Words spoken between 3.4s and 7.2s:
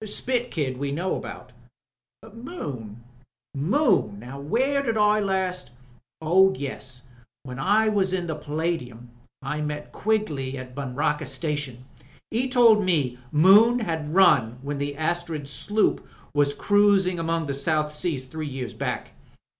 Moon! Now where did I last...? Oh yes,